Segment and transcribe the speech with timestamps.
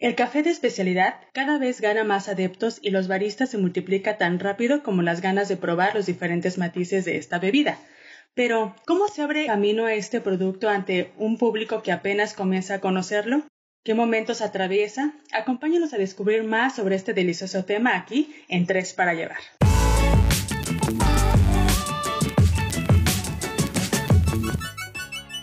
[0.00, 4.38] El café de especialidad cada vez gana más adeptos y los baristas se multiplica tan
[4.38, 7.78] rápido como las ganas de probar los diferentes matices de esta bebida.
[8.32, 13.42] Pero, ¿cómo se abre camino este producto ante un público que apenas comienza a conocerlo?
[13.84, 15.14] ¿Qué momentos atraviesa?
[15.32, 19.40] Acompáñanos a descubrir más sobre este delicioso tema aquí en Tres para Llevar.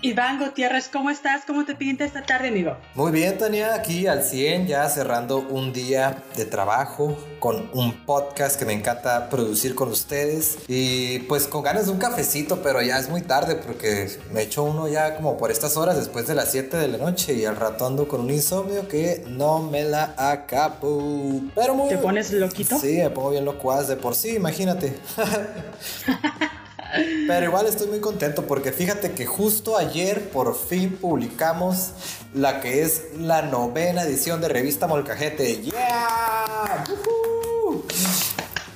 [0.06, 1.46] Iván Gutiérrez, ¿cómo estás?
[1.48, 2.78] ¿Cómo te pinta esta tarde, amigo?
[2.94, 8.60] Muy bien, Tania, aquí al 100, ya cerrando un día de trabajo con un podcast
[8.60, 13.00] que me encanta producir con ustedes y pues con ganas de un cafecito, pero ya
[13.00, 16.52] es muy tarde porque me echo uno ya como por estas horas después de las
[16.52, 20.14] 7 de la noche y al rato ando con un insomnio que no me la
[20.20, 21.42] acabo.
[21.56, 21.90] Pero muy...
[21.90, 22.78] ¿Te pones loquito?
[22.78, 25.00] Sí, me pongo bien locuaz de por sí, imagínate.
[27.28, 31.92] Pero igual estoy muy contento porque fíjate que justo ayer por fin publicamos
[32.34, 35.62] la que es la novena edición de Revista Molcajete.
[35.62, 36.84] ¡Yeah!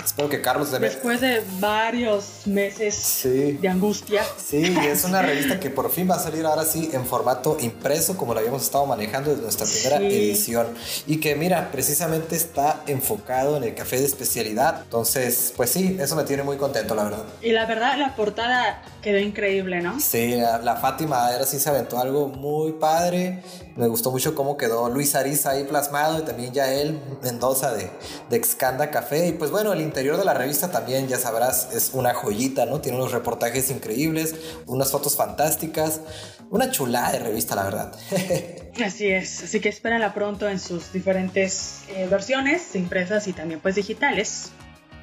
[0.10, 4.24] Espero que Carlos se Después de varios meses de angustia.
[4.44, 8.18] Sí, es una revista que por fin va a salir ahora sí en formato impreso,
[8.18, 10.68] como lo habíamos estado manejando desde nuestra primera edición.
[11.06, 14.82] Y que mira, precisamente está enfocado en el café de especialidad.
[14.84, 17.26] Entonces, pues sí, eso me tiene muy contento, la verdad.
[17.44, 20.00] Y la verdad, la portada quedó increíble, ¿no?
[20.00, 23.44] Sí, la, Fátima ahora sí se aventó algo muy padre.
[23.80, 27.90] Me gustó mucho cómo quedó Luis Ariza ahí plasmado y también ya él, Mendoza de,
[28.30, 29.30] de Excanda Café.
[29.30, 32.82] Y pues bueno, el interior de la revista también, ya sabrás, es una joyita, ¿no?
[32.82, 34.36] Tiene unos reportajes increíbles,
[34.66, 36.02] unas fotos fantásticas,
[36.50, 37.96] una chulada de revista, la verdad.
[38.84, 43.76] Así es, así que espérenla pronto en sus diferentes eh, versiones, impresas y también pues
[43.76, 44.52] digitales.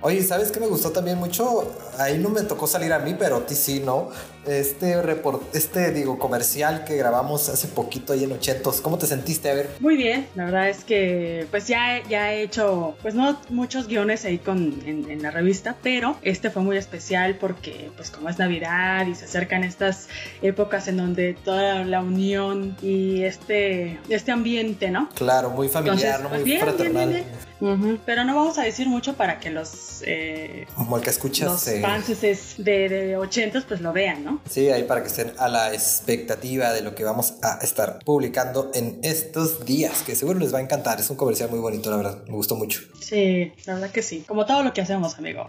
[0.03, 1.73] Oye, ¿sabes qué me gustó también mucho?
[1.99, 4.11] Ahí no me tocó salir a mí, pero a ti sí, ¿no?
[4.47, 8.81] Este report, este digo, comercial que grabamos hace poquito ahí en Ochentos.
[8.81, 9.51] ¿Cómo te sentiste?
[9.51, 9.71] A ver.
[9.81, 14.25] Muy bien, la verdad es que pues ya, ya he hecho, pues no muchos guiones
[14.25, 19.07] ahí con, en, la revista, pero este fue muy especial porque pues como es Navidad
[19.07, 20.09] y se acercan estas
[20.43, 25.09] épocas en donde toda la unión y este, este ambiente, ¿no?
[25.15, 26.29] Claro, muy familiar, ¿no?
[26.29, 27.25] Pues, muy fraternal.
[27.59, 31.81] Pero no vamos a decir mucho para que los, eh, Como el que escuchas, los
[31.81, 32.21] fans
[32.59, 34.41] de, de 80 pues lo vean, ¿no?
[34.49, 38.71] Sí, ahí para que estén a la expectativa de lo que vamos a estar publicando
[38.75, 41.01] en estos días, que seguro les va a encantar.
[41.01, 42.19] Es un comercial muy bonito, la verdad.
[42.27, 42.81] Me gustó mucho.
[43.01, 44.25] Sí, la verdad que sí.
[44.27, 45.47] Como todo lo que hacemos, amigo.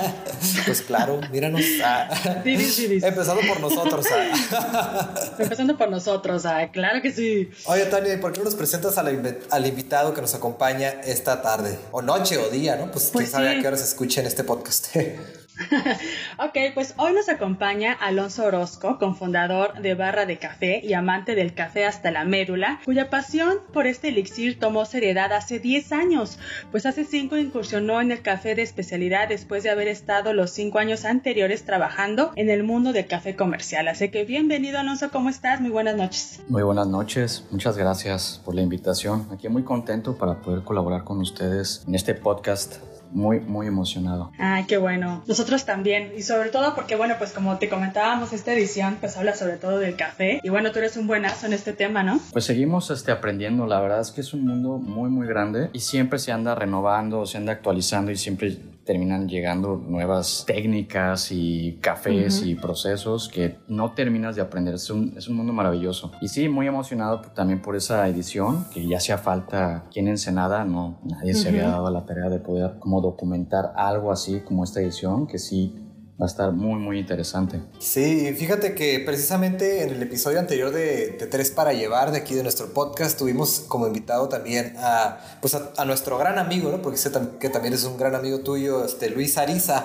[0.66, 1.62] pues claro, míranos.
[1.84, 2.08] Ah.
[2.44, 4.06] Empezando por nosotros.
[4.12, 5.14] Ah.
[5.38, 6.70] Empezando por nosotros, ah.
[6.72, 7.50] claro que sí.
[7.66, 11.78] Oye, Tania, ¿por qué no nos presentas al, al invitado que nos acompaña esta tarde,
[11.92, 12.90] o noche o día, ¿no?
[12.90, 14.88] Pues, pues quién sabe a qué hora se escucha en este podcast.
[16.38, 21.54] ok, pues hoy nos acompaña Alonso Orozco, cofundador de Barra de Café y amante del
[21.54, 26.38] café hasta la médula, cuya pasión por este elixir tomó seriedad hace 10 años,
[26.70, 30.78] pues hace 5 incursionó en el café de especialidad después de haber estado los 5
[30.78, 33.88] años anteriores trabajando en el mundo del café comercial.
[33.88, 35.60] Así que bienvenido Alonso, ¿cómo estás?
[35.60, 36.40] Muy buenas noches.
[36.48, 39.26] Muy buenas noches, muchas gracias por la invitación.
[39.32, 42.76] Aquí muy contento para poder colaborar con ustedes en este podcast
[43.16, 44.30] muy, muy emocionado.
[44.38, 45.24] Ay, qué bueno.
[45.26, 46.12] Nosotros también.
[46.16, 49.78] Y sobre todo porque, bueno, pues como te comentábamos, esta edición pues habla sobre todo
[49.78, 50.40] del café.
[50.42, 52.20] Y bueno, tú eres un buenazo en este tema, ¿no?
[52.32, 53.66] Pues seguimos este, aprendiendo.
[53.66, 57.24] La verdad es que es un mundo muy, muy grande y siempre se anda renovando,
[57.24, 63.92] se anda actualizando y siempre terminan llegando nuevas técnicas y cafés y procesos que no
[63.92, 64.74] terminas de aprender.
[64.74, 66.12] Es un, es un mundo maravilloso.
[66.22, 70.64] Y sí, muy emocionado también por esa edición, que ya hacía falta aquí en Ensenada,
[70.64, 74.80] no, nadie se había dado la tarea de poder como documentar algo así como esta
[74.80, 75.85] edición, que sí
[76.20, 77.60] va a estar muy, muy interesante.
[77.78, 82.42] Sí, fíjate que precisamente en el episodio anterior de, Tres para Llevar, de aquí de
[82.42, 86.80] nuestro podcast, tuvimos como invitado también a, pues a, nuestro gran amigo, ¿no?
[86.80, 89.84] Porque sé que también es un gran amigo tuyo, este, Luis Ariza,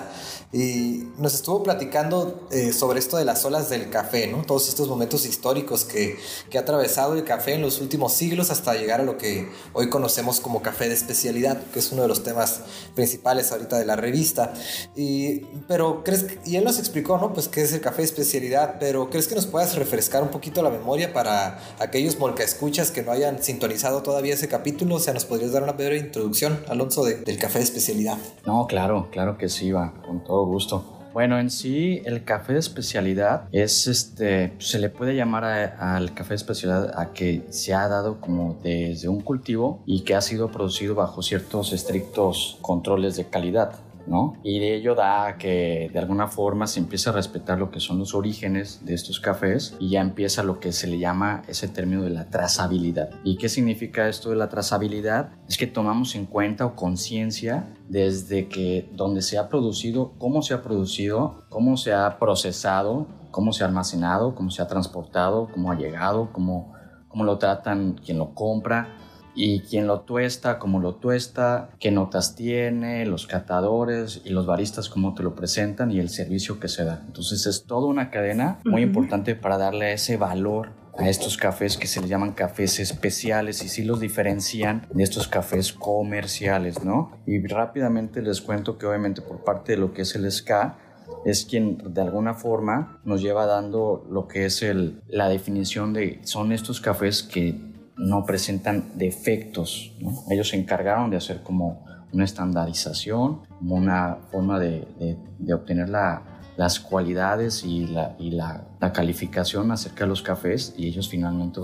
[0.52, 4.42] y nos estuvo platicando eh, sobre esto de las olas del café, ¿no?
[4.44, 8.74] Todos estos momentos históricos que, que ha atravesado el café en los últimos siglos hasta
[8.74, 12.22] llegar a lo que hoy conocemos como café de especialidad, que es uno de los
[12.22, 12.60] temas
[12.94, 14.54] principales ahorita de la revista.
[14.96, 17.32] Y, pero, ¿crees y él nos explicó, ¿no?
[17.32, 20.62] Pues qué es el café de especialidad, pero ¿crees que nos puedas refrescar un poquito
[20.62, 24.96] la memoria para aquellos molca escuchas que no hayan sintonizado todavía ese capítulo?
[24.96, 28.18] O sea, ¿nos podrías dar una breve introducción, Alonso, del café de especialidad?
[28.46, 30.92] No, claro, claro que sí, va, con todo gusto.
[31.12, 36.30] Bueno, en sí el café de especialidad es este, se le puede llamar al café
[36.30, 40.50] de especialidad a que se ha dado como desde un cultivo y que ha sido
[40.50, 43.74] producido bajo ciertos estrictos controles de calidad
[44.06, 44.34] ¿no?
[44.42, 47.98] Y de ello da que de alguna forma se empieza a respetar lo que son
[47.98, 52.02] los orígenes de estos cafés y ya empieza lo que se le llama ese término
[52.02, 53.10] de la trazabilidad.
[53.24, 55.30] ¿Y qué significa esto de la trazabilidad?
[55.48, 60.54] Es que tomamos en cuenta o conciencia desde que donde se ha producido, cómo se
[60.54, 65.70] ha producido, cómo se ha procesado, cómo se ha almacenado, cómo se ha transportado, cómo
[65.70, 66.72] ha llegado, cómo,
[67.08, 68.98] cómo lo tratan quien lo compra
[69.34, 74.88] y quien lo tuesta, cómo lo tuesta, qué notas tiene, los catadores y los baristas
[74.88, 77.02] cómo te lo presentan y el servicio que se da.
[77.06, 81.86] Entonces es toda una cadena muy importante para darle ese valor a estos cafés que
[81.86, 87.12] se les llaman cafés especiales y sí los diferencian de estos cafés comerciales, ¿no?
[87.26, 90.78] Y rápidamente les cuento que obviamente por parte de lo que es el SCA,
[91.24, 96.20] es quien de alguna forma nos lleva dando lo que es el, la definición de
[96.24, 99.92] son estos cafés que no presentan defectos.
[100.30, 105.16] Ellos se encargaron de hacer como una estandarización, una forma de,
[105.52, 111.60] obtener las cualidades y, la, calificación acerca de los cafés y ellos finalmente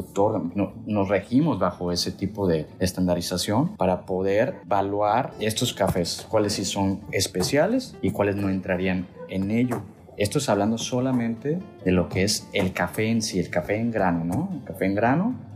[0.86, 7.00] nos regimos bajo ese tipo de estandarización para poder evaluar estos cafés, cuáles sí son
[7.12, 9.82] especiales y cuáles no entrarían en ello.
[10.16, 13.92] Esto es hablando solamente de lo que es el café en sí, el café en
[13.92, 14.48] grano, ¿no?
[14.52, 15.47] El café en grano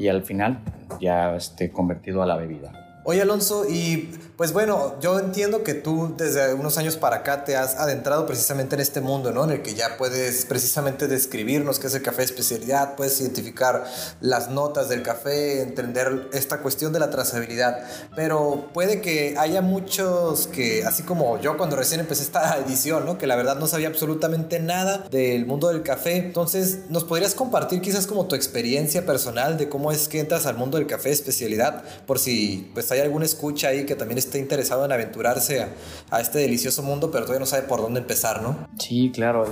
[0.00, 0.58] y al final
[0.98, 3.02] ya esté convertido a la bebida.
[3.04, 4.08] Oye Alonso, y
[4.40, 8.74] pues bueno, yo entiendo que tú desde unos años para acá te has adentrado precisamente
[8.74, 9.44] en este mundo, ¿no?
[9.44, 13.84] En el que ya puedes precisamente describirnos qué es el café especialidad, puedes identificar
[14.22, 17.84] las notas del café, entender esta cuestión de la trazabilidad.
[18.16, 23.18] Pero puede que haya muchos que, así como yo cuando recién empecé esta edición, ¿no?
[23.18, 26.16] Que la verdad no sabía absolutamente nada del mundo del café.
[26.16, 30.56] Entonces, ¿nos podrías compartir quizás como tu experiencia personal de cómo es que entras al
[30.56, 31.84] mundo del café especialidad?
[32.06, 35.66] Por si pues hay alguna escucha ahí que también esté interesado en aventurarse
[36.10, 38.68] a, este delicioso mundo, pero todavía no sabe por dónde empezar, ¿no?
[38.78, 39.44] Sí, claro,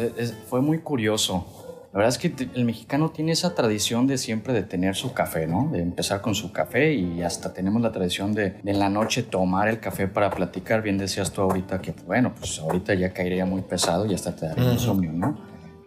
[0.48, 1.46] fue muy curioso.
[1.92, 5.46] La verdad es que el mexicano tiene esa tradición de siempre de tener su café,
[5.46, 5.68] ¿no?
[5.72, 9.68] De empezar con su café y hasta tenemos la tradición de, en la noche tomar
[9.68, 10.82] el café para platicar.
[10.82, 14.46] Bien decías tú ahorita que, bueno, pues ahorita ya caería muy pesado y hasta te
[14.46, 15.38] daría insomnio, ¿no?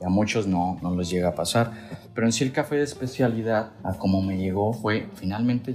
[0.02, 1.72] Y a muchos no, no les llega a pasar.
[2.16, 5.72] Pero en sí el café de especialidad, a como me llegó, fue finalmente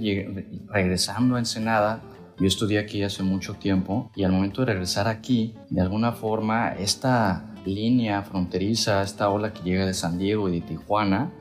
[0.67, 2.01] regresando a Ensenada.
[2.39, 6.73] Yo estudié aquí hace mucho tiempo y al momento de regresar aquí, de alguna forma,
[6.73, 11.31] esta línea fronteriza, esta ola que llega de San Diego y de Tijuana,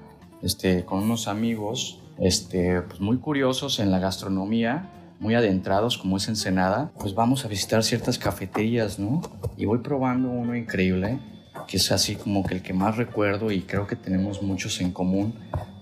[0.42, 4.90] este, con unos amigos este, pues muy curiosos en la gastronomía,
[5.20, 9.22] muy adentrados como es Ensenada, pues vamos a visitar ciertas cafeterías, ¿no?
[9.56, 11.18] Y voy probando uno increíble
[11.66, 14.92] que es así como que el que más recuerdo y creo que tenemos muchos en
[14.92, 15.34] común,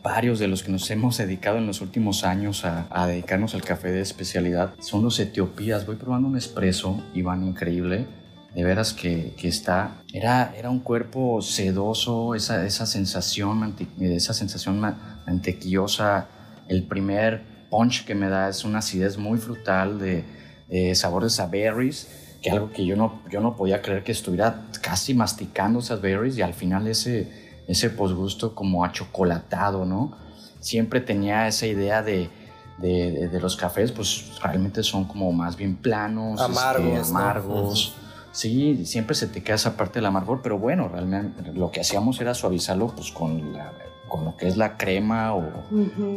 [0.05, 3.91] varios de los que nos hemos dedicado en los últimos años a, dedicarnos al café
[3.91, 5.87] de especialidad, son los etiopías.
[5.87, 8.07] Voy probando un espresso y van increíble.
[8.55, 14.79] De veras que, que, está, era, era un cuerpo sedoso, esa, esa sensación, esa sensación
[14.79, 16.29] mantequillosa.
[16.69, 20.23] El primer punch que me da es una acidez muy frutal de,
[20.69, 24.67] de sabores a berries que algo que yo no, yo no podía creer que estuviera
[24.83, 30.17] casi masticando esas berries y al final ese, ese posgusto como achocolatado, ¿no?
[30.61, 32.31] Siempre tenía esa idea de,
[32.79, 37.11] de, de, los cafés, pues realmente son como más bien planos, este, amargos.
[37.11, 37.95] amargos.
[38.33, 42.21] Sí, siempre se te queda esa parte del amargor, pero bueno, realmente lo que hacíamos
[42.21, 43.73] era suavizarlo pues con, la,
[44.09, 45.45] con lo que es la crema o,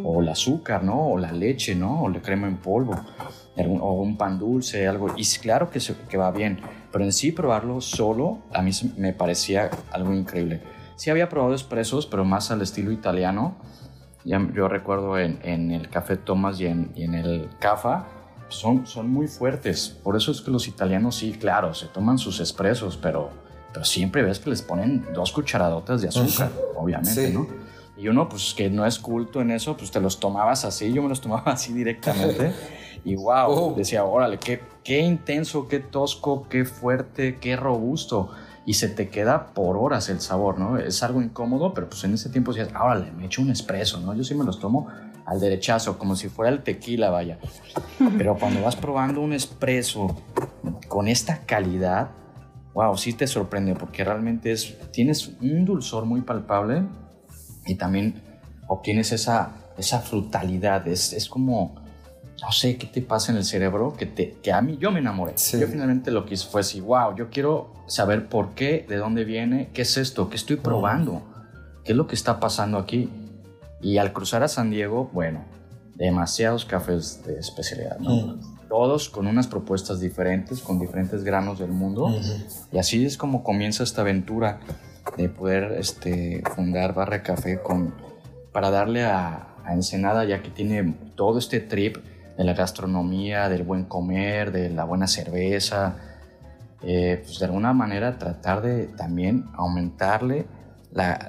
[0.04, 1.10] o el azúcar, ¿no?
[1.10, 2.04] O la leche, ¿no?
[2.04, 2.96] O la crema en polvo
[3.66, 5.14] o un pan dulce, algo.
[5.16, 6.60] Y claro que, que va bien,
[6.92, 10.62] pero en sí probarlo solo a mí me parecía algo increíble.
[10.98, 13.56] Sí había probado expresos, pero más al estilo italiano.
[14.26, 18.08] Ya, yo recuerdo en, en el Café Thomas y en, y en el Cafa,
[18.50, 19.98] son, son muy fuertes.
[20.04, 23.30] Por eso es que los italianos sí, claro, se toman sus expresos, pero,
[23.74, 27.48] pero siempre ves que les ponen dos cucharadotas de azúcar, obviamente, ¿no?
[27.98, 31.02] Y uno, pues que no es culto en eso, pues te los tomabas así, yo
[31.02, 32.54] me los tomaba así directamente.
[33.04, 33.74] Y wow, oh.
[33.76, 38.32] decía, órale, qué, qué intenso, qué tosco, qué fuerte, qué robusto.
[38.68, 40.78] Y se te queda por horas el sabor, ¿no?
[40.78, 44.14] Es algo incómodo, pero pues en ese tiempo decías, órale, me echo un espresso, ¿no?
[44.14, 44.88] Yo sí me los tomo
[45.26, 47.40] al derechazo, como si fuera el tequila, vaya.
[48.18, 50.16] Pero cuando vas probando un espresso
[50.88, 52.10] con esta calidad,
[52.74, 56.84] wow, sí te sorprende, porque realmente es, tienes un dulzor muy palpable
[57.66, 58.22] y también
[58.68, 61.87] obtienes esa, esa frutalidad, es, es como
[62.42, 65.00] no sé qué te pasa en el cerebro que, te, que a mí yo me
[65.00, 65.34] enamoré.
[65.60, 69.24] Yo finalmente lo que hice fue así, wow, yo quiero saber por qué, de dónde
[69.24, 71.24] viene, qué es esto, qué estoy probando,
[71.84, 73.10] qué es lo que está pasando aquí.
[73.82, 75.46] Y al cruzar a San Diego, bueno,
[75.96, 78.38] demasiados cafés de especialidad, ¿no?
[78.68, 82.14] todos con unas propuestas diferentes, con diferentes granos del mundo.
[82.72, 84.60] Y así es como comienza esta aventura
[85.16, 87.94] de poder este, fundar Barra Café con,
[88.52, 91.98] para darle a, a Ensenada, ya que tiene todo este trip
[92.38, 95.96] de la gastronomía, del buen comer, de la buena cerveza,
[96.84, 100.46] eh, pues de alguna manera tratar de también aumentarle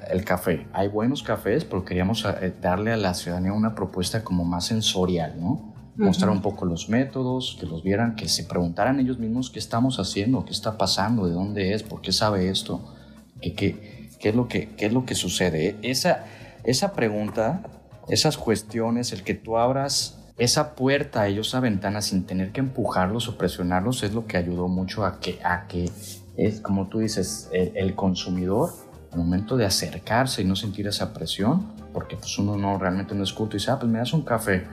[0.09, 0.67] el café.
[0.73, 5.35] Hay buenos cafés, pero queríamos eh, darle a la ciudadanía una propuesta como más sensorial,
[5.39, 5.73] ¿no?
[5.97, 9.99] Mostrar un poco los métodos, que los vieran, que se preguntaran ellos mismos qué estamos
[9.99, 12.95] haciendo, qué está pasando, de dónde es, por qué sabe esto,
[13.41, 15.75] qué, qué, qué es, lo que, qué es lo que sucede.
[15.81, 16.23] Esa,
[16.63, 17.63] esa pregunta,
[18.07, 23.27] esas cuestiones, el que tú abras esa puerta, ellos esa ventana sin tener que empujarlos
[23.27, 25.91] o presionarlos es lo que ayudó mucho a que, a que
[26.37, 28.71] es como tú dices, el, consumidor
[29.11, 33.23] al momento de acercarse y no sentir esa presión, porque pues uno no realmente no
[33.23, 34.65] es y dice, ah, pues me das un café,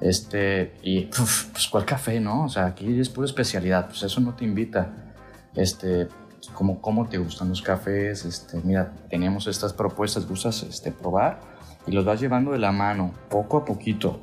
[0.00, 1.02] este, y
[1.52, 2.46] pues cuál café, ¿no?
[2.46, 5.14] O sea, aquí es pura especialidad, pues eso no te invita,
[5.54, 6.08] este,
[6.54, 11.40] como cómo te gustan los cafés, este, mira, tenemos estas propuestas, gustas este, probar
[11.86, 14.20] y los vas llevando de la mano, poco a poquito,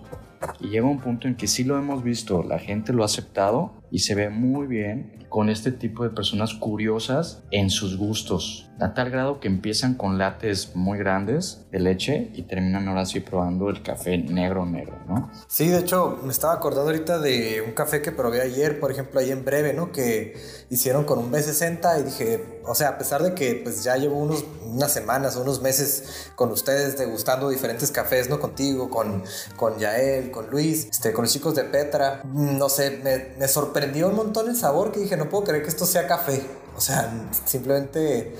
[0.60, 3.74] y llega un punto en que sí lo hemos visto, la gente lo ha aceptado
[3.92, 8.94] y se ve muy bien con este tipo de personas curiosas en sus gustos, a
[8.94, 13.70] tal grado que empiezan con lates muy grandes de leche y terminan ahora sí probando
[13.70, 15.32] el café negro negro, ¿no?
[15.48, 19.20] Sí, de hecho me estaba acordando ahorita de un café que probé ayer, por ejemplo,
[19.20, 19.92] ahí en breve, ¿no?
[19.92, 20.38] Que
[20.70, 24.18] hicieron con un B60 y dije, o sea, a pesar de que pues ya llevo
[24.18, 28.40] unos, unas semanas, unos meses con ustedes degustando diferentes cafés, ¿no?
[28.40, 29.24] Contigo, con,
[29.56, 34.08] con Yael, con Luis, este, con los chicos de Petra, no sé, me, me sorprendió
[34.08, 36.42] un montón el sabor que dije, no puedo creer que esto sea café.
[36.80, 37.12] O sea,
[37.44, 38.38] simplemente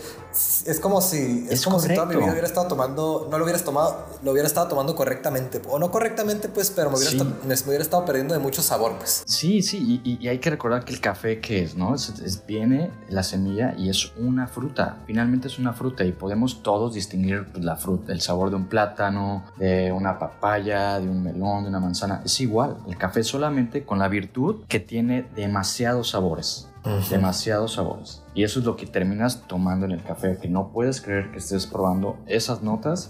[0.66, 3.66] es como si es, como si toda mi vida hubiera estado tomando, no lo hubieras
[3.66, 7.54] tomado, lo hubiera estado tomando correctamente o no correctamente, pues, pero me hubiera, estado, me,
[7.54, 9.24] hubiera estado perdiendo de mucho sabor, pues.
[9.26, 11.94] Sí, sí, y, hay que recordar que el café que es, ¿no?
[11.96, 15.00] Es, viene la semilla y es una fruta.
[15.06, 18.68] Finalmente es una fruta y podemos todos distinguir pues, la fruta, el sabor de un
[18.68, 22.22] plátano, de una papaya, de un melón, de una manzana.
[22.24, 22.78] Es igual.
[22.88, 26.70] El café solamente con la virtud que tiene demasiados sabores
[27.10, 28.24] demasiados sabores.
[28.34, 31.38] Y eso es lo que terminas tomando en el café, que no puedes creer que
[31.38, 33.10] estés probando esas notas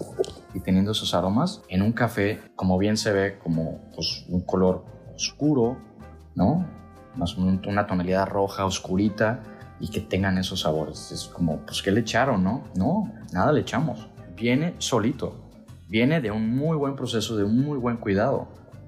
[0.53, 4.85] y teniendo esos aromas en un café, como bien se ve, como pues, un color
[5.15, 5.77] oscuro,
[6.35, 6.65] ¿no?
[7.15, 9.43] Más o menos una tonalidad roja, oscurita,
[9.79, 11.11] y que tengan esos sabores.
[11.11, 12.63] Es como, pues, ¿qué le echaron, no?
[12.75, 14.09] No, nada le echamos.
[14.35, 15.49] Viene solito.
[15.87, 18.47] Viene de un muy buen proceso, de un muy buen cuidado.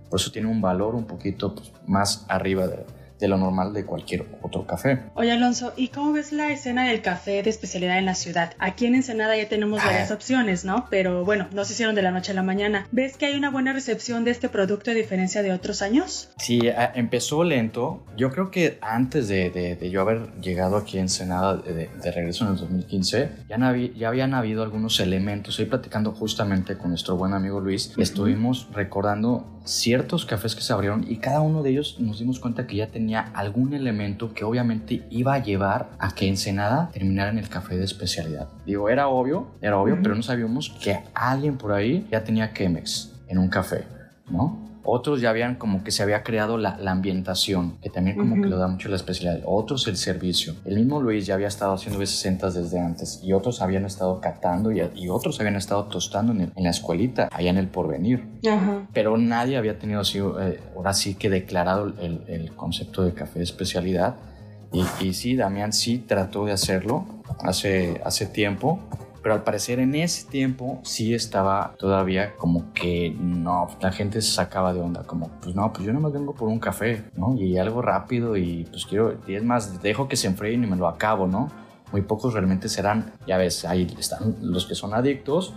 [0.10, 2.86] Por eso tiene un valor un poquito pues, más arriba de,
[3.22, 5.04] de lo normal de cualquier otro café.
[5.14, 8.54] Oye Alonso, ¿y cómo ves la escena del café de especialidad en la ciudad?
[8.58, 9.86] Aquí en Ensenada ya tenemos ah.
[9.86, 10.88] varias opciones, ¿no?
[10.90, 12.88] Pero bueno, no se hicieron de la noche a la mañana.
[12.92, 16.32] ¿Ves que hay una buena recepción de este producto a diferencia de otros años?
[16.38, 16.62] Sí,
[16.96, 18.04] empezó lento.
[18.18, 22.58] Yo creo que antes de, yo haber llegado aquí en Ensenada de, regreso en el
[22.58, 25.54] 2015, ya, ya habían habido algunos elementos.
[25.54, 27.94] Estoy platicando justamente con nuestro buen amigo Luis.
[27.98, 32.66] Estuvimos recordando ciertos cafés que se abrieron y cada uno de ellos nos dimos cuenta
[32.66, 37.38] que ya tenía algún elemento que obviamente iba a llevar a que Ensenada terminara en
[37.38, 38.48] el café de especialidad.
[38.66, 43.12] Digo, era obvio, era obvio, pero no sabíamos que alguien por ahí ya tenía Chemex
[43.28, 43.86] en un café,
[44.30, 44.61] ¿no?
[44.84, 48.58] Otros ya habían como que se había creado la, ambientación, que también como que lo
[48.58, 49.44] da mucho la especialidad.
[49.46, 50.56] Otros el servicio.
[50.66, 54.72] El mismo Luis ya había estado haciendo B60 desde antes y otros habían estado catando
[54.72, 58.26] y, y otros habían estado tostando en, la escuelita, allá en el porvenir.
[58.94, 63.40] Pero nadie había tenido así, eh, ahora sí que declarado el, el concepto de café
[63.40, 64.16] de especialidad.
[64.74, 67.06] Y, y, sí, Damián sí trató de hacerlo
[67.44, 68.80] hace, hace tiempo,
[69.22, 74.32] pero al parecer en ese tiempo sí estaba todavía como que no, la gente se
[74.32, 77.36] sacaba de onda, como pues no, pues yo no me vengo por un café, ¿no?
[77.36, 80.76] Y algo rápido y pues quiero, y es más, dejo que se enfríen y me
[80.76, 81.50] lo acabo, ¿no?
[81.92, 85.54] Muy pocos realmente serán, ya ves, ahí están los que son adictos,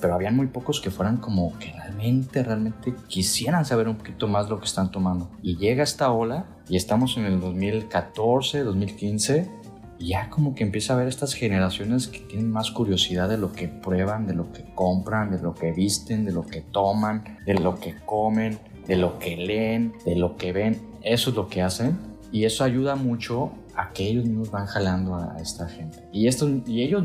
[0.00, 4.48] pero habían muy pocos que fueran como que realmente, realmente quisieran saber un poquito más
[4.48, 5.30] lo que están tomando.
[5.42, 9.50] Y llega esta ola y estamos en el 2014, 2015
[9.98, 13.68] ya como que empieza a ver estas generaciones que tienen más curiosidad de lo que
[13.68, 17.78] prueban, de lo que compran, de lo que visten, de lo que toman, de lo
[17.80, 20.80] que comen, de lo que leen, de lo que ven.
[21.02, 21.98] Eso es lo que hacen
[22.30, 25.98] y eso ayuda mucho a que ellos mismos van jalando a esta gente.
[26.12, 27.04] Y, esto, y, ellos,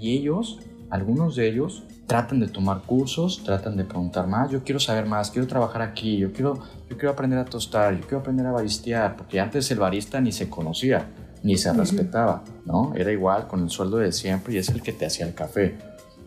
[0.00, 4.78] y ellos, algunos de ellos, tratan de tomar cursos, tratan de preguntar más, yo quiero
[4.78, 6.54] saber más, quiero trabajar aquí, yo quiero,
[6.88, 10.30] yo quiero aprender a tostar, yo quiero aprender a baristear, porque antes el barista ni
[10.30, 11.08] se conocía
[11.46, 12.92] ni se respetaba, ¿no?
[12.96, 15.78] Era igual con el sueldo de siempre y es el que te hacía el café.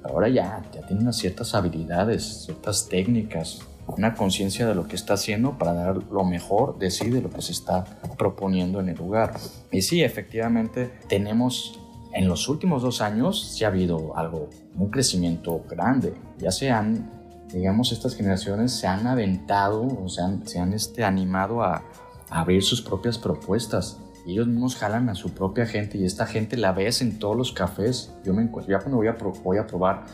[0.02, 5.16] Ahora ya, ya tiene unas ciertas habilidades, ciertas técnicas, una conciencia de lo que está
[5.16, 7.84] haciendo para dar lo mejor de sí, de lo que se está
[8.18, 9.34] proponiendo en el lugar.
[9.74, 11.78] Y sí, efectivamente, tenemos
[12.14, 16.14] en los últimos dos años, sí ha habido algo, un crecimiento grande.
[16.38, 17.12] Ya se han,
[17.52, 21.84] digamos, estas generaciones se han aventado, o sea, se han este, animado a,
[22.30, 23.98] abrir sus propias propuestas.
[24.34, 27.52] Ellos mismos jalan a su propia gente y esta gente la ves en todos los
[27.52, 28.14] cafés.
[28.24, 30.06] Yo me encuentro, ya cuando voy a, voy a probar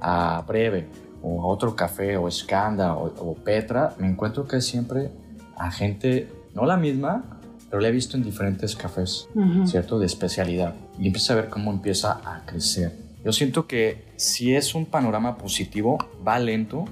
[0.00, 0.86] a Breve
[1.22, 5.10] o a otro café o Skanda o, Petra, me encuentro que siempre
[5.56, 9.28] a gente, no la misma, pero la he visto en diferentes cafés,
[9.64, 9.98] ¿cierto?
[9.98, 10.74] De especialidad.
[10.98, 12.92] Y empieza a ver cómo empieza a crecer.
[13.24, 16.84] Yo siento que si es un panorama positivo, va lento,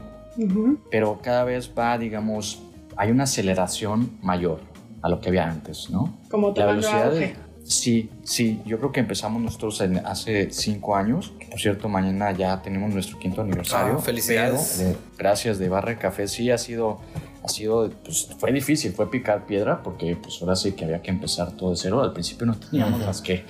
[0.90, 2.60] pero cada vez va, digamos,
[2.96, 4.73] hay una aceleración mayor
[5.04, 6.16] a lo que había antes, ¿no?
[6.30, 11.32] Como la velocidad de, Sí, sí, yo creo que empezamos nosotros hace cinco años.
[11.50, 13.96] Por cierto, mañana ya tenemos nuestro quinto aniversario.
[13.99, 14.96] Ah, felicidades.
[15.16, 16.26] gracias de Barra Café.
[16.26, 17.00] Sí, ha sido,
[17.42, 21.11] ha sido, pues fue difícil, fue picar piedra porque pues ahora sí que había que
[21.11, 22.02] empezar todo de cero.
[22.02, 23.44] Al principio no teníamos más que,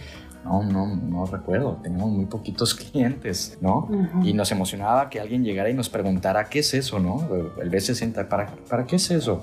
[0.45, 3.89] no, no, no recuerdo, teníamos muy poquitos clientes, ¿no?
[4.23, 7.29] Y nos emocionaba que alguien llegara y nos preguntara, ¿qué es eso, no?
[7.61, 9.43] El B60, ¿para, ¿para qué es eso?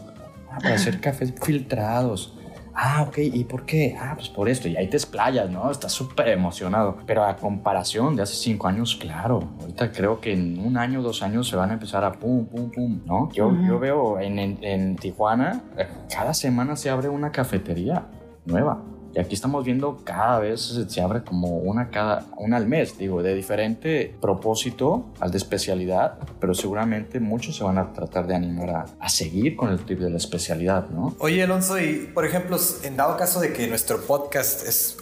[0.51, 2.37] Ah, para hacer cafés filtrados.
[2.73, 3.97] Ah, ok, ¿y por qué?
[3.99, 4.67] Ah, pues por esto.
[4.67, 5.69] Y ahí te explayas, ¿no?
[5.69, 6.97] Estás súper emocionado.
[7.05, 9.39] Pero a comparación de hace cinco años, claro.
[9.59, 12.71] Ahorita creo que en un año, dos años se van a empezar a pum, pum,
[12.71, 13.29] pum, ¿no?
[13.31, 18.05] Yo, yo veo en, en Tijuana, eh, cada semana se abre una cafetería
[18.45, 18.81] nueva.
[19.13, 23.21] Y aquí estamos viendo cada vez se abre como una cada una al mes, digo,
[23.21, 28.87] de diferente propósito al de especialidad, pero seguramente muchos se van a tratar de animar
[28.99, 31.15] a, seguir con el tipo de la especialidad, ¿no?
[31.19, 34.97] Oye, Alonso, y por ejemplo, en dado caso de que nuestro podcast es,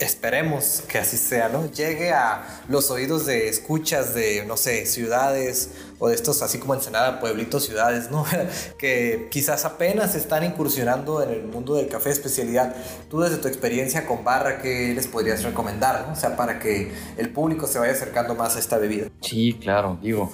[0.00, 1.70] esperemos que así sea, ¿no?
[1.70, 6.74] Llegue a los oídos de escuchas de, no sé, ciudades o de estos así como
[6.74, 8.24] Ensenada, pueblitos, ciudades, ¿no?
[8.78, 12.74] que quizás apenas están incursionando en el mundo del café de especialidad.
[13.08, 16.06] Tú desde tu experiencia con barra, ¿qué les podrías recomendar?
[16.06, 16.12] ¿no?
[16.12, 19.08] O sea, para que el público se vaya acercando más a esta bebida.
[19.20, 20.30] Sí, claro, digo,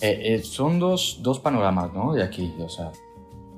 [0.00, 2.14] eh, eh, son dos, dos panoramas, ¿no?
[2.14, 2.92] De aquí, o sea,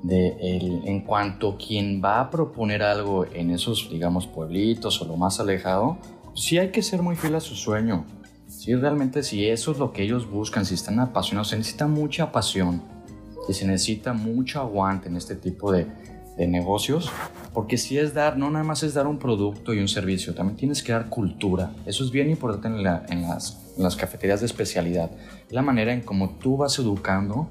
[0.03, 5.17] de el, en cuanto quien va a proponer algo en esos, digamos, pueblitos o lo
[5.17, 5.97] más alejado,
[6.35, 8.05] sí hay que ser muy fiel a su sueño.
[8.47, 12.31] Si realmente si eso es lo que ellos buscan, si están apasionados, se necesita mucha
[12.31, 12.81] pasión
[13.49, 15.87] y se necesita mucho aguante en este tipo de,
[16.37, 17.11] de negocios,
[17.53, 20.57] porque si es dar, no nada más es dar un producto y un servicio, también
[20.57, 21.71] tienes que dar cultura.
[21.85, 25.09] Eso es bien importante en, en, las, en las cafeterías de especialidad.
[25.49, 27.47] La manera en cómo tú vas educando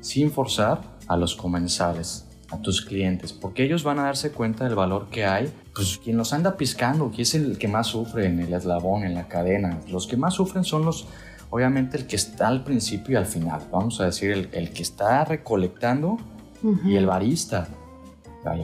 [0.00, 4.74] sin forzar a los comensales a tus clientes, porque ellos van a darse cuenta del
[4.74, 5.52] valor que hay.
[5.74, 9.14] Pues quien los anda piscando, que es el que más sufre en el eslabón, en
[9.14, 11.06] la cadena, los que más sufren son los,
[11.50, 13.60] obviamente, el que está al principio y al final.
[13.70, 16.18] Vamos a decir, el, el que está recolectando
[16.84, 17.68] y el barista,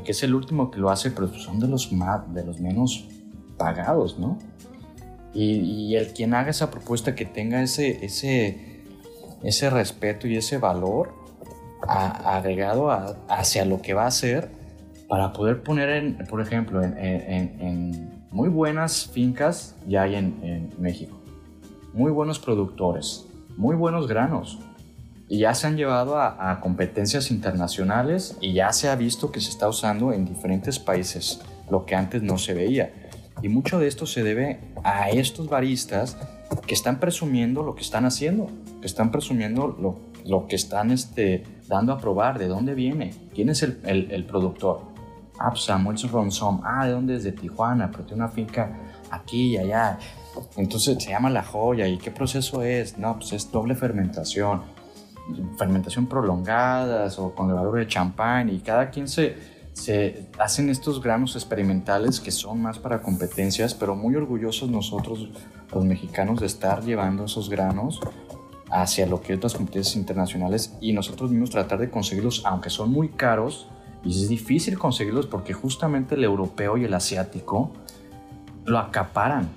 [0.05, 3.09] que es el último que lo hace, pero son de los, más, de los menos
[3.57, 4.39] pagados, ¿no?
[5.33, 8.85] Y, y, el quien haga esa propuesta que tenga ese, ese,
[9.43, 11.13] ese respeto y ese valor,
[11.87, 12.91] agregado
[13.29, 14.49] hacia lo que va a hacer
[15.09, 21.21] para poder poner, en, por ejemplo, en, muy buenas fincas ya hay en, México,
[21.93, 24.59] muy buenos productores, muy buenos granos.
[25.29, 29.51] Y ya se han llevado a, competencias internacionales y ya se ha visto que se
[29.51, 32.93] está usando en diferentes países, lo que antes no se veía.
[33.43, 36.17] Y mucho de esto se debe a estos baristas
[36.67, 38.49] que están presumiendo lo que están haciendo,
[38.81, 43.49] que están presumiendo lo, lo que están este, dando a probar, de dónde viene, quién
[43.49, 44.83] es el, el, productor.
[45.39, 47.25] Ah, pues Samuel Ronsom, ah, ¿de dónde es?
[47.25, 48.79] De Tijuana, pero tiene una finca
[49.11, 49.99] aquí y allá.
[50.57, 51.89] Entonces se llama La Joya.
[51.89, 52.99] ¿Y qué proceso es?
[52.99, 54.63] No, pues es doble fermentación,
[55.57, 59.37] fermentación prolongada o con levadura de champán y cada quien se,
[59.73, 65.31] se hacen estos granos experimentales que son más para competencias, pero muy orgullosos nosotros
[65.73, 68.01] los mexicanos de estar llevando esos granos
[68.71, 72.91] hacia lo que es las competencias internacionales y nosotros mismos tratar de conseguirlos, aunque son
[72.91, 73.69] muy caros,
[74.05, 77.73] y es difícil conseguirlos porque justamente el europeo y el asiático
[78.65, 79.49] lo acaparan.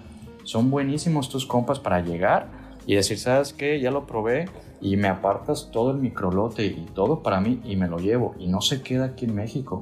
[0.43, 2.47] Son buenísimos estos compas para llegar
[2.85, 3.81] y decir, ¿sabes qué?
[3.81, 4.49] Ya lo probé
[4.81, 8.47] y me apartas todo el microlote y todo para mí y me lo llevo y
[8.47, 9.81] no se queda aquí en México.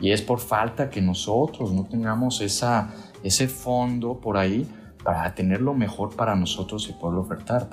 [0.00, 2.90] Y es por falta que nosotros no tengamos esa,
[3.22, 4.66] ese fondo por ahí
[5.04, 7.68] para tener lo mejor para nosotros y poderlo ofertar.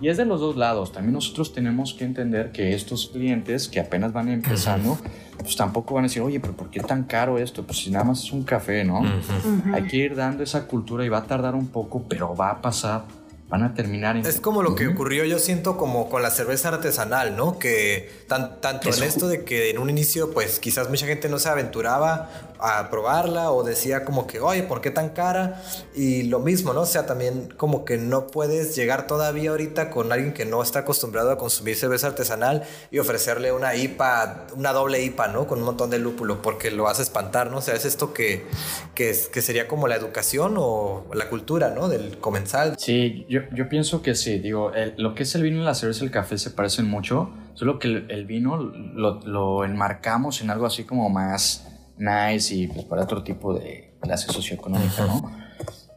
[0.00, 0.92] Y es de los dos lados.
[0.92, 4.98] También nosotros tenemos que entender que estos clientes que apenas van empezando,
[5.38, 7.64] pues tampoco van a decir, oye, pero ¿por qué tan caro esto?
[7.64, 9.02] Pues si nada más es un café, ¿no?
[9.72, 12.62] Hay que ir dando esa cultura y va a tardar un poco, pero va a
[12.62, 13.04] pasar
[13.54, 14.26] van a terminar en...
[14.26, 17.58] Es como lo que ocurrió, yo siento, como con la cerveza artesanal, ¿no?
[17.58, 21.48] Que tanto en esto de que en un inicio, pues quizás mucha gente no se
[21.48, 25.62] aventuraba a probarla o decía como que, oye, ¿por qué tan cara?
[25.94, 26.80] Y lo mismo, ¿no?
[26.82, 30.80] O sea, también como que no puedes llegar todavía ahorita con alguien que no está
[30.80, 35.46] acostumbrado a consumir cerveza artesanal y ofrecerle una IPA, una doble IPA, ¿no?
[35.46, 37.58] Con un montón de lúpulo, porque lo hace espantar, ¿no?
[37.58, 38.46] O sea, es esto que,
[38.94, 41.88] que, que sería como la educación o la cultura, ¿no?
[41.88, 42.76] Del comensal.
[42.78, 46.04] Sí, yo, yo pienso que sí, digo, lo que es el vino y la cerveza
[46.04, 50.66] y el café se parecen mucho, solo que el, vino lo, lo enmarcamos en algo
[50.66, 51.66] así como más
[51.98, 55.30] nice y pues para otro tipo de clase socioeconómica, ¿no?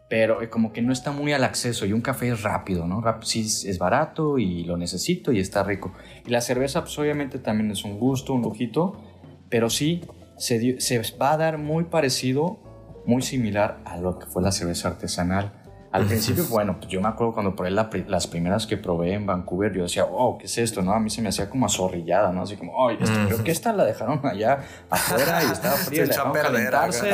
[0.09, 3.03] Pero eh, como que no está muy al acceso y un café es rápido, ¿no?
[3.21, 5.93] sí es barato y lo necesito y está rico.
[6.25, 9.01] Y la cerveza pues obviamente también es un gusto, un lujito,
[9.49, 10.01] pero sí
[10.37, 12.59] se, se va a dar muy parecido,
[13.05, 15.51] muy similar a lo que fue la cerveza artesanal.
[15.97, 19.73] Al principio, bueno, pues yo me acuerdo cuando probé las primeras que probé en Vancouver,
[19.73, 20.81] yo decía, oh, ¿qué es esto?
[20.81, 20.93] ¿No?
[20.93, 22.43] A mí se me hacía como azorrillada, ¿no?
[22.43, 26.27] Así como, oh, creo que esta la dejaron allá afuera y estaba fría, se echó
[26.27, 27.11] a calentarse.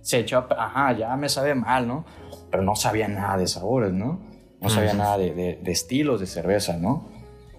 [0.00, 2.04] Se echó a, ajá, ya me sabe mal, ¿no?
[2.50, 4.20] Pero no sabía nada de sabores, ¿no?
[4.60, 7.08] No sabía nada de, de, estilos de cerveza, ¿no?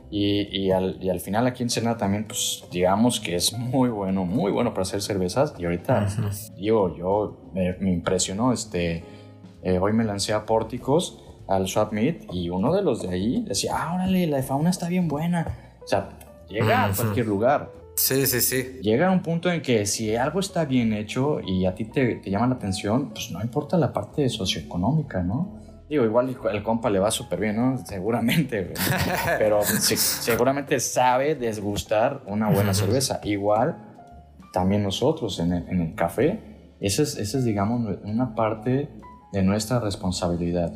[0.09, 3.89] Y, y, al, y, al, final aquí en Sena también, pues digamos que es muy
[3.89, 5.53] bueno, muy bueno para hacer cervezas.
[5.57, 6.07] Y ahorita,
[6.55, 9.03] digo, yo me, me impresionó este
[9.63, 13.43] eh, hoy me lancé a Pórticos, al Swap Meet, y uno de los de ahí
[13.47, 15.77] decía, ah, órale, la de fauna está bien buena.
[15.83, 16.09] O sea,
[16.47, 17.71] llega a cualquier lugar.
[17.95, 18.79] Sí, sí, sí.
[18.81, 22.15] Llega a un punto en que si algo está bien hecho y a ti te,
[22.15, 25.61] te llama la atención, pues no importa la parte socioeconómica, ¿no?
[25.89, 27.77] Digo, igual el compa le va súper bien, ¿no?
[27.85, 28.73] Seguramente,
[29.37, 33.19] pero seguramente sabe desgustar una buena cerveza.
[33.23, 33.77] Igual,
[34.51, 36.39] también nosotros en el, en el café,
[36.79, 38.89] esa es, esa es, digamos, una parte
[39.33, 40.71] de nuestra responsabilidad,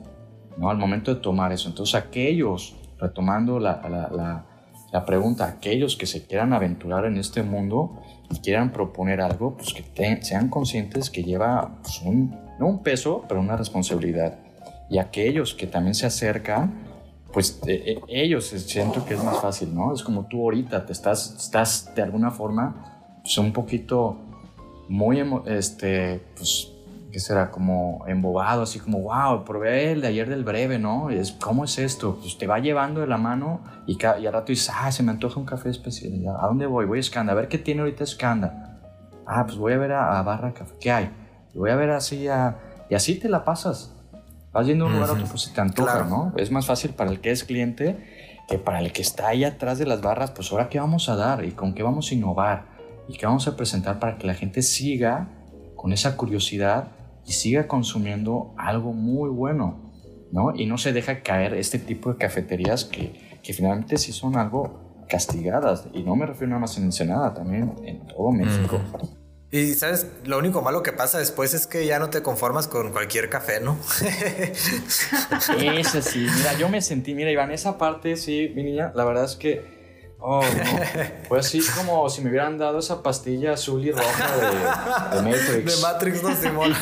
[0.58, 0.72] ¿no?
[0.72, 1.70] Al momento de tomar eso.
[1.70, 4.46] Entonces, aquellos, retomando la, la,
[4.92, 9.76] la, pregunta, aquellos que se quieran aventurar en este mundo y quieran proponer algo, pues
[9.76, 14.40] que sean conscientes que lleva pues, un, no un peso, pero una responsabilidad.
[14.90, 16.84] Y aquellos que también se acercan,
[17.32, 17.62] pues
[18.08, 19.94] ellos siento que es más fácil, ¿no?
[19.94, 24.18] Es como tú ahorita te estás, estás de alguna forma, pues un poquito
[24.90, 26.74] muy, este, pues
[27.18, 27.50] ¿qué será?
[27.50, 31.10] Como embobado, así como, wow, probé el de ayer del breve, ¿no?
[31.10, 32.20] Es, ¿Cómo es esto?
[32.22, 35.10] Pues te va llevando de la mano y, y al rato dices, ah, se me
[35.10, 36.14] antoja un café especial.
[36.40, 36.86] ¿A dónde voy?
[36.86, 38.78] Voy a Scanda, a ver qué tiene ahorita Scanda.
[39.26, 41.10] Ah, pues voy a ver a, Barra Café, ¿qué hay?
[41.56, 42.60] Y voy a ver así a...
[42.88, 43.96] Y así te la pasas.
[44.54, 46.34] Vas yendo a un lugar a otro, pues se te antoja, ¿no?
[46.38, 49.80] Es más fácil para el que es cliente que para el que está ahí atrás
[49.80, 52.66] de las barras, pues ahora qué vamos a dar y con qué vamos a innovar
[53.08, 55.30] y qué vamos a presentar para que la gente siga
[55.76, 56.90] con esa curiosidad
[57.28, 59.92] y siga consumiendo algo muy bueno,
[60.32, 60.56] ¿no?
[60.56, 65.06] Y no se deja caer este tipo de cafeterías que, que finalmente sí son algo
[65.10, 65.88] castigadas.
[65.94, 68.80] Y no me refiero nada más en Ensenada, también en todo México.
[69.52, 72.92] Y sabes, lo único malo que pasa después es que ya no te conformas con
[72.92, 73.78] cualquier café, ¿no?
[75.58, 79.24] Eso sí, mira, yo me sentí, mira, Iván, esa parte sí, mi niña, la verdad
[79.26, 79.77] es que
[80.20, 80.48] Oh, no.
[81.30, 85.76] Pues sí, como si me hubieran dado esa pastilla azul y roja de, Matrix.
[85.76, 86.74] De Matrix, no, Simón.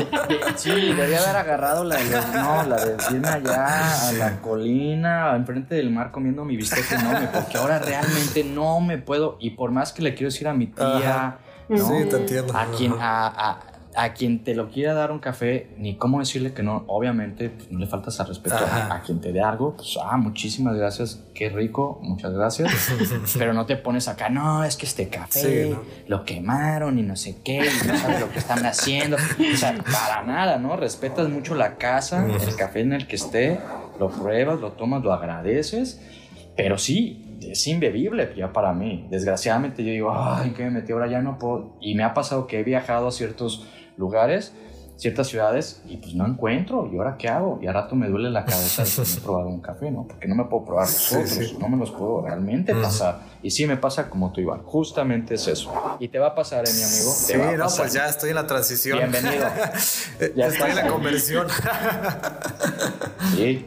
[0.56, 5.74] sí, debería haber agarrado la de, no, la de irme allá a la colina, enfrente
[5.74, 9.92] del mar comiendo mi bistec enorme, porque ahora realmente no me puedo, y por más
[9.92, 11.88] que le quiero decir a mi tía, ¿no?
[11.88, 12.56] Sí, te entiendo.
[12.56, 16.52] A quien, a, a a quien te lo quiera dar un café, ni cómo decirle
[16.52, 16.84] que no.
[16.88, 19.76] Obviamente, pues, no le faltas al respeto a, quien te dé algo.
[19.76, 22.72] Pues, ah, muchísimas gracias, qué rico, muchas gracias.
[23.38, 25.76] Pero no te pones acá, no, es que este café
[26.08, 29.16] lo quemaron y no sé qué, y no sabes lo que están haciendo.
[29.16, 30.76] O sea, para nada, ¿no?
[30.76, 33.60] Respetas mucho la casa, el café en el que esté,
[33.98, 36.00] lo pruebas, lo tomas, lo agradeces.
[36.56, 39.06] Pero sí, es imbebible ya para mí.
[39.10, 41.08] Desgraciadamente yo digo, ay, ¿qué me metí ahora?
[41.08, 41.76] Ya no puedo.
[41.80, 44.52] Y me ha pasado que he viajado a ciertos lugares,
[44.96, 47.58] ciertas ciudades, y pues no encuentro, ¿y ahora qué hago?
[47.60, 50.06] Y a rato me duele la cabeza de que no he probado un café, ¿no?
[50.06, 53.20] Porque no me puedo probar los otros, no me los puedo realmente pasar.
[53.42, 55.72] Y sí me pasa como tú, Iván, justamente es eso.
[55.98, 57.10] Y te va a pasar, ¿eh, mi amigo?
[57.10, 58.98] sí, no, pues ya estoy en la transición.
[58.98, 59.46] Bienvenido.
[60.36, 61.48] ya estoy en la conversión.
[63.36, 63.66] sí,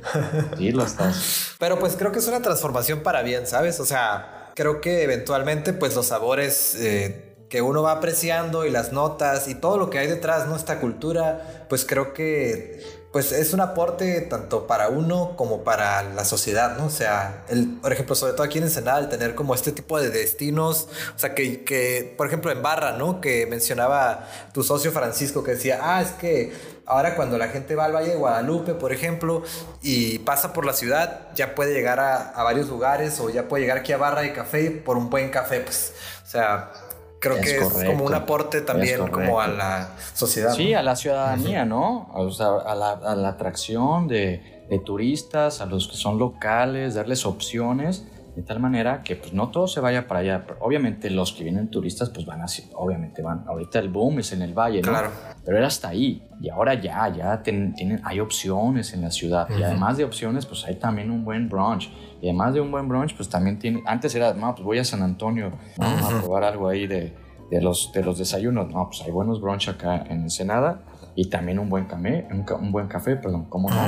[0.58, 1.56] sí lo estás.
[1.60, 3.80] Pero pues creo que es una transformación para bien, ¿sabes?
[3.80, 6.76] O sea, creo que eventualmente pues los sabores...
[6.80, 10.56] Eh, que uno va apreciando y las notas y todo lo que hay detrás, ¿no?
[10.56, 16.26] Esta cultura, pues creo que pues es un aporte tanto para uno como para la
[16.26, 16.86] sociedad, ¿no?
[16.86, 20.00] O sea, el, por ejemplo, sobre todo aquí en Ensenada, el tener como este tipo
[20.00, 23.22] de destinos, o sea, que, que, por ejemplo, en Barra, ¿no?
[23.22, 26.54] Que mencionaba tu socio Francisco, que decía, ah, es que
[26.86, 29.42] ahora cuando la gente va al Valle de Guadalupe, por ejemplo,
[29.82, 33.64] y pasa por la ciudad, ya puede llegar a, a varios lugares o ya puede
[33.64, 36.72] llegar aquí a Barra de Café por un buen café, pues, o sea
[37.20, 40.54] creo que es como un aporte también como a la sociedad.
[40.54, 42.10] Sí, a la ciudadanía, ¿no?
[42.14, 46.96] O sea, a la, a la atracción de, de, turistas, a los que son locales,
[46.96, 48.06] darles opciones
[48.38, 50.46] de tal manera que pues no todo se vaya para allá.
[50.60, 53.44] Obviamente los que vienen turistas pues van así, obviamente van.
[53.48, 54.90] Ahorita el boom es en el valle, ¿no?
[54.90, 55.10] Claro.
[55.44, 56.24] Pero era hasta ahí.
[56.40, 59.48] Y ahora ya, ya tienen, hay opciones en la ciudad.
[59.50, 61.92] Y además de opciones pues hay también un buen brunch.
[62.22, 64.84] Y además de un buen brunch pues también tiene, antes era, no, pues voy a
[64.84, 67.16] San Antonio a probar algo ahí de,
[67.50, 68.70] de, los, de los desayunos.
[68.70, 70.84] No, pues hay buenos brunch acá en Ensenada
[71.16, 73.82] y también un buen café, un, un buen café, perdón, ¿cómo no?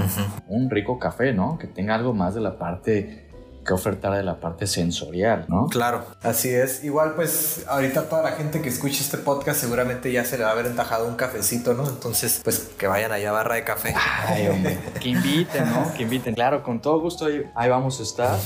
[0.47, 1.59] Un rico café, ¿no?
[1.59, 3.28] Que tenga algo más de la parte
[3.69, 5.67] que ofertar de la parte sensorial, ¿no?
[5.67, 6.83] Claro, así es.
[6.83, 10.49] Igual pues ahorita toda la gente que escuche este podcast seguramente ya se le va
[10.49, 11.87] a haber entajado un cafecito, ¿no?
[11.87, 13.93] Entonces pues que vayan allá a barra de café.
[14.25, 14.79] Ay, hombre.
[14.99, 15.93] que inviten, ¿no?
[15.93, 16.33] Que inviten.
[16.33, 18.39] Claro, con todo gusto ahí, ahí vamos a estar.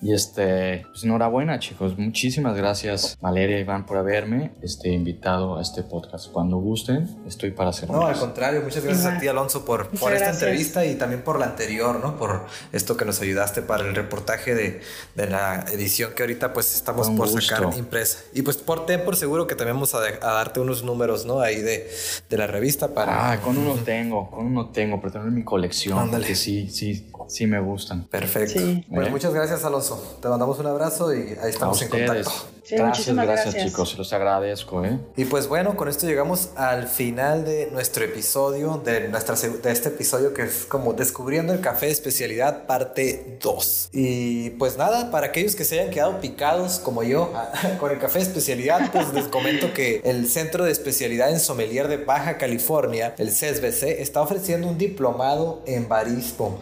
[0.00, 5.62] Y este, pues enhorabuena chicos, muchísimas gracias Valeria y Iván por haberme este, invitado a
[5.62, 6.30] este podcast.
[6.30, 10.12] Cuando gusten, estoy para hacer No, al contrario, muchas gracias a ti Alonso por, por
[10.12, 12.16] esta entrevista y también por la anterior, ¿no?
[12.16, 14.80] Por esto que nos ayudaste para el reportaje de,
[15.16, 18.20] de la edición que ahorita pues estamos por sacar impresa.
[18.32, 21.40] Y pues por ten por seguro que también vamos a, a, darte unos números, ¿no?
[21.40, 21.90] Ahí de,
[22.28, 23.32] de la revista para...
[23.32, 25.98] Ah, con uno tengo, con uno tengo, pero tengo en mi colección.
[25.98, 26.34] Ándale.
[26.34, 28.04] sí, sí, sí me gustan.
[28.04, 28.58] Perfecto.
[28.58, 28.84] Sí.
[28.92, 30.18] Pues muchas gracias Alonso.
[30.20, 32.30] Te mandamos un abrazo y ahí estamos en contacto.
[32.70, 34.84] gracias, gracias, chicos, los agradezco.
[34.84, 34.98] ¿eh?
[35.16, 39.88] Y pues bueno, con esto llegamos al final de nuestro episodio, de, nuestra, de este
[39.88, 43.90] episodio que es como Descubriendo el Café de Especialidad, parte 2.
[43.92, 47.32] Y pues nada, para aquellos que se hayan quedado picados como yo
[47.80, 51.88] con el café de especialidad, pues les comento que el Centro de Especialidad en Sommelier
[51.88, 56.58] de Baja California, el CESBC, está ofreciendo un diplomado en barismo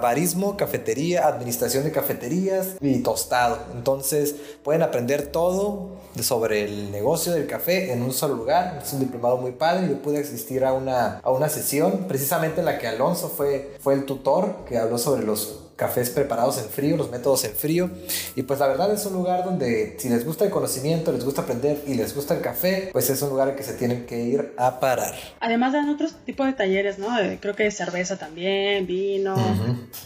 [0.00, 3.58] barismo, cafetería, administración de cafeterías y tostado.
[3.74, 5.88] Entonces pueden aprender todo
[6.20, 8.80] sobre el negocio del café en un solo lugar.
[8.82, 9.88] Es un diplomado muy padre.
[9.88, 13.94] Yo pude asistir a una, a una sesión precisamente en la que Alonso fue, fue
[13.94, 17.90] el tutor que habló sobre los cafés preparados en frío, los métodos en frío.
[18.36, 21.42] Y pues la verdad es un lugar donde si les gusta el conocimiento, les gusta
[21.42, 24.20] aprender y les gusta el café, pues es un lugar al que se tienen que
[24.22, 25.14] ir a parar.
[25.40, 27.08] Además dan otros tipos de talleres, ¿no?
[27.40, 29.36] creo que de cerveza también, vino.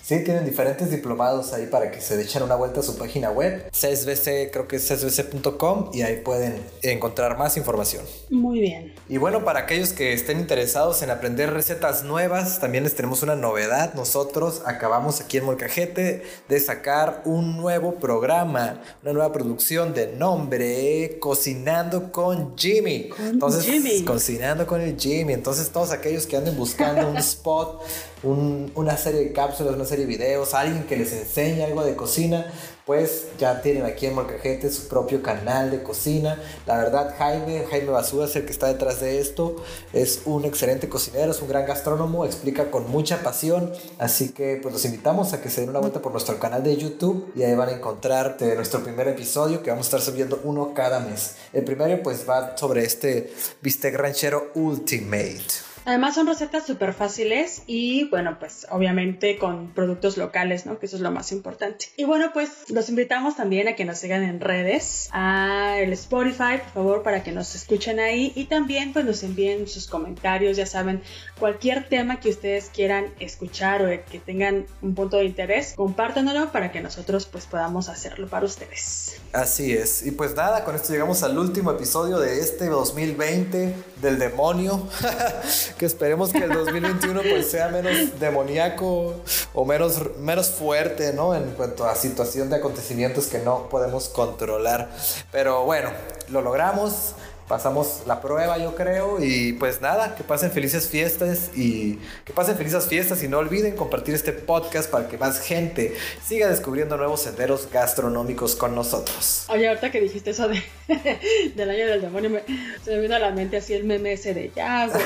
[0.02, 3.70] Sí, tienen diferentes diplomados ahí para que se echen una vuelta a su página web.
[3.70, 8.04] CSBC, creo que es csbc.com y ahí pueden encontrar más información.
[8.30, 8.94] Muy bien.
[9.08, 13.36] Y bueno, para aquellos que estén interesados en aprender recetas nuevas, también les tenemos una
[13.36, 13.94] novedad.
[13.94, 21.18] Nosotros acabamos aquí en Molcajete de sacar un nuevo programa, una nueva producción de nombre
[21.18, 23.10] Cocinando con Jimmy.
[23.18, 23.66] Entonces,
[24.04, 25.32] cocinando con el Jimmy.
[25.32, 27.82] Entonces, todos aquellos que anden buscando un spot,
[28.22, 32.46] una serie de cápsulas, una serie de videos, alguien que les enseñe algo de cocina,
[32.88, 36.42] pues ya tienen aquí en Molcajete su propio canal de cocina.
[36.64, 39.56] La verdad, Jaime, Jaime Basura es el que está detrás de esto.
[39.92, 43.70] Es un excelente cocinero, es un gran gastrónomo, explica con mucha pasión.
[43.98, 46.78] Así que pues los invitamos a que se den una vuelta por nuestro canal de
[46.78, 50.72] YouTube y ahí van a encontrar nuestro primer episodio que vamos a estar subiendo uno
[50.72, 51.34] cada mes.
[51.52, 55.67] El primero pues va sobre este bistec ranchero Ultimate.
[55.88, 60.78] Además son recetas súper fáciles y bueno, pues obviamente con productos locales, ¿no?
[60.78, 61.86] Que eso es lo más importante.
[61.96, 66.58] Y bueno, pues los invitamos también a que nos sigan en redes, a el Spotify,
[66.62, 70.66] por favor, para que nos escuchen ahí y también pues nos envíen sus comentarios, ya
[70.66, 71.00] saben,
[71.38, 76.70] cualquier tema que ustedes quieran escuchar o que tengan un punto de interés, compártanlo para
[76.70, 79.22] que nosotros pues podamos hacerlo para ustedes.
[79.32, 80.06] Así es.
[80.06, 84.88] Y pues nada, con esto llegamos al último episodio de este 2020 del demonio.
[85.78, 89.14] que esperemos que el 2021 pues sea menos demoníaco
[89.52, 91.34] o menos, menos fuerte, ¿no?
[91.34, 94.90] En cuanto a situación de acontecimientos que no podemos controlar.
[95.30, 95.90] Pero bueno,
[96.28, 97.14] lo logramos
[97.48, 99.22] pasamos la prueba, yo creo.
[99.22, 103.74] Y pues nada, que pasen felices fiestas y que pasen felices fiestas y no olviden
[103.74, 109.46] compartir este podcast para que más gente siga descubriendo nuevos senderos gastronómicos con nosotros.
[109.48, 110.62] Oye, ahorita que dijiste eso de,
[111.56, 112.40] del año del demonio,
[112.84, 115.04] se me vino a la mente así el meme ese de ya, güey.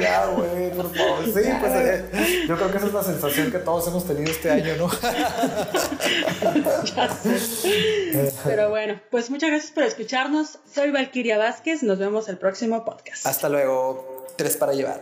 [0.00, 1.24] Ya, güey, por favor.
[1.24, 2.04] Sí, pues eh,
[2.46, 4.90] yo creo que esa es la sensación que todos hemos tenido este año, ¿no?
[6.84, 8.32] ya sé.
[8.44, 10.58] Pero bueno, pues muchas gracias por escucharnos.
[10.72, 11.84] Soy Val Kiria Vázquez.
[11.84, 13.24] Nos vemos el próximo podcast.
[13.24, 14.26] Hasta luego.
[14.36, 15.00] Tres para llevar.